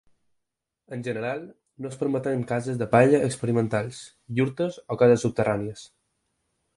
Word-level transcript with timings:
En 0.95 1.03
general, 1.07 1.41
no 1.83 1.91
es 1.91 1.99
permeten 1.99 2.41
cases 2.53 2.79
de 2.79 2.87
palla 2.95 3.19
experimentals, 3.27 3.99
iurtes 4.41 4.81
o 4.97 5.01
cases 5.03 5.27
subterrànies. 5.27 5.85